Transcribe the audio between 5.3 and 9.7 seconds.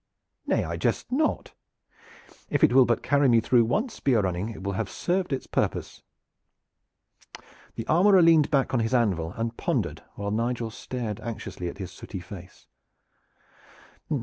its purpose." The armorer leaned back on his anvil and